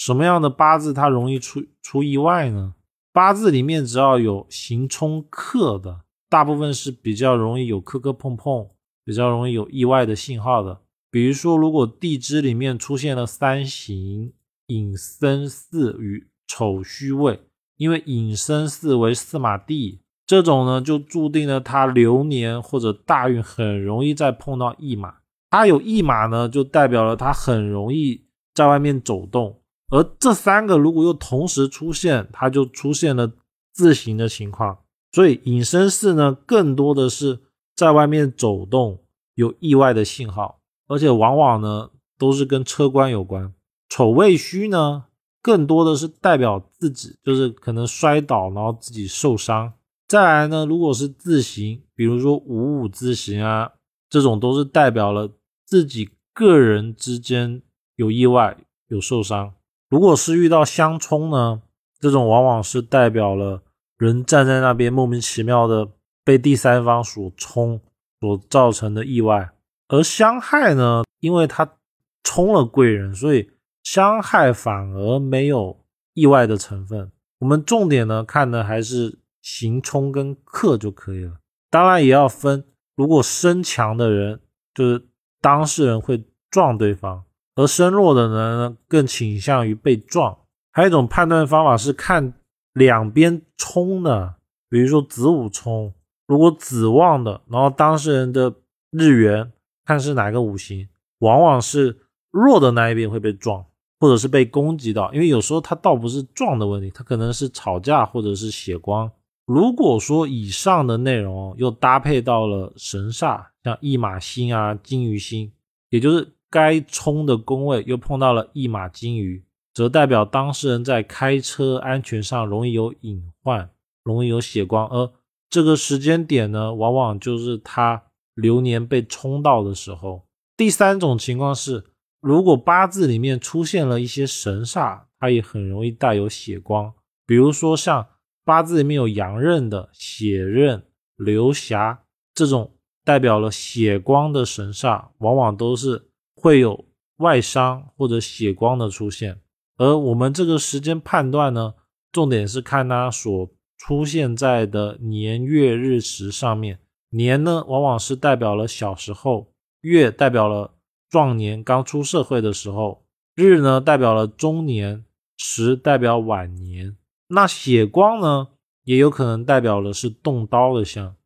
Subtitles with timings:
[0.00, 2.74] 什么样的八字它容易出出意外呢？
[3.12, 8.70] 八字里面只要有刑冲克的，大部分是比较容易有磕磕碰碰，
[9.04, 10.80] 比较容易有意外的信号的。
[11.10, 14.32] 比如说，如果地支里面出现了三刑、
[14.68, 17.38] 寅申巳与丑戌未，
[17.76, 25.16] 因为寅申巳为四马地，这种呢就注定了他流年或者大运很容易再碰到驿马。
[25.50, 28.24] 他有驿马呢，就代表了他很容易
[28.54, 29.59] 在外面走动。
[29.90, 33.32] 而这三个如果又同时出现，它就出现了
[33.72, 34.78] 自行的情况。
[35.12, 37.40] 所以隐身式呢，更多的是
[37.74, 39.02] 在外面走动，
[39.34, 43.52] 有意外的信号，而且往往呢都是跟车关有关。
[43.88, 45.06] 丑未戌呢，
[45.42, 49.72] 更多的是代表自己，就是可能摔倒，然后自己受伤。
[50.06, 53.72] 再来呢，如果是自行，比如说五五自行啊，
[54.08, 55.32] 这种都是代表了
[55.66, 57.62] 自己个人之间
[57.96, 59.54] 有意外、有受伤。
[59.90, 61.60] 如果是遇到相冲呢，
[61.98, 63.62] 这种往往是代表了
[63.98, 65.90] 人站在那边莫名其妙的
[66.24, 67.80] 被第三方所冲
[68.20, 69.50] 所造成的意外，
[69.88, 71.76] 而相害呢，因为他
[72.22, 73.50] 冲了贵人，所以
[73.82, 77.10] 相害反而没有意外的成分。
[77.40, 81.32] 我们重点呢看的还是行冲跟克就可以了，
[81.68, 84.40] 当然也要分，如果身强的人
[84.72, 85.08] 就是
[85.40, 87.24] 当事人会撞对方。
[87.60, 90.34] 而身弱的人呢，更倾向于被撞。
[90.72, 92.32] 还有一种判断方法是看
[92.72, 94.36] 两边冲的，
[94.70, 95.92] 比如说子午冲，
[96.26, 98.54] 如果子旺的，然后当事人的
[98.90, 99.52] 日元
[99.84, 101.98] 看是哪个五行，往往是
[102.30, 103.62] 弱的那一边会被撞，
[103.98, 105.12] 或者是被攻击到。
[105.12, 109.10] 因为有时候他倒不是撞的问题，他可能是吵架或者是血光。
[109.44, 115.52] 如果说以上的内容又搭配到了神煞，像驿马星啊、金鱼星，
[115.90, 116.26] 也就是。
[116.50, 123.70] 该冲的宫位又碰到了一马金鱼，则代表当事人在开车安全上容易有隐患，
[124.02, 124.88] 容易有血光。
[124.88, 125.12] 而
[125.48, 128.02] 这个时间点呢，往往就是他
[128.34, 130.26] 流年被冲到的时候。
[130.56, 131.84] 第三种情况是，
[132.20, 136.92] 如果八字里面出现了一些神煞，它也很容易带有血光。
[137.24, 138.06] 比如说像
[138.44, 140.82] 八字里面有阳刃的血刃、
[141.14, 142.02] 流霞
[142.34, 142.74] 这种
[143.04, 146.09] 代表了血光的神煞，往往都是。
[146.40, 146.86] 会有
[147.18, 149.38] 外伤或者血光的出现，
[149.76, 151.74] 而我们这个时间判断呢，
[152.10, 156.78] 重点是看它所出现在的年月日时上面。
[157.10, 159.52] 年呢，往往是代表了小时候；
[159.82, 160.74] 月代表了
[161.10, 163.02] 壮年刚出社会的时候；
[163.34, 165.04] 日呢，代表了中年；
[165.36, 166.96] 时代表晚年。
[167.28, 168.48] 那血光呢，
[168.84, 171.16] 也有可能代表的是动刀的象。